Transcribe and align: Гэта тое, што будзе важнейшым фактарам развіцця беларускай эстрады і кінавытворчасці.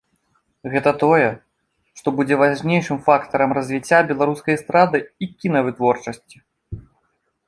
Гэта 0.75 0.91
тое, 1.01 1.25
што 1.99 2.07
будзе 2.19 2.35
важнейшым 2.41 2.97
фактарам 3.09 3.53
развіцця 3.57 3.99
беларускай 4.13 4.55
эстрады 4.59 4.99
і 5.27 5.29
кінавытворчасці. 5.45 6.37